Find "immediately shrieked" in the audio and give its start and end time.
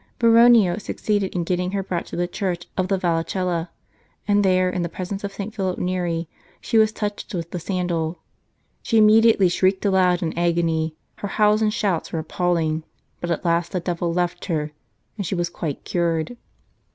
8.97-9.85